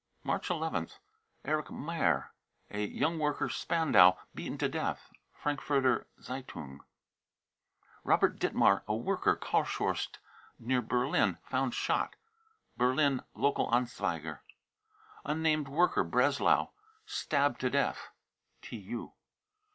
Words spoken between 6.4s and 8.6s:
^ un S) Robert